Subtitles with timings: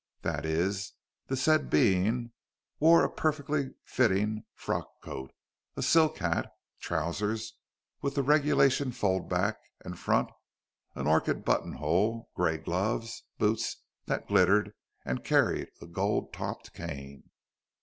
[0.23, 0.93] That is,
[1.27, 2.31] the said being
[2.79, 5.31] wore a perfectly fitting frock coat,
[5.77, 7.53] a silk hat, trousers
[8.01, 10.31] with the regulation fold back and front,
[10.95, 14.73] an orchid buttonhole, grey gloves, boots that glittered,
[15.05, 17.29] and carried a gold topped cane.